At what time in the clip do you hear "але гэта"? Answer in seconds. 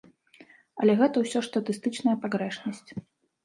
0.83-1.17